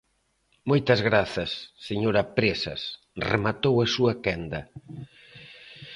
[0.69, 1.51] Moitas grazas,
[1.87, 2.81] señora Presas,
[3.31, 4.61] rematou a súa quenda.